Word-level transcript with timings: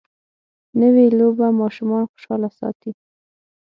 نوې 0.81 1.05
لوبه 1.17 1.47
ماشومان 1.61 2.03
خوشحاله 2.11 2.49
ساتي 2.59 2.91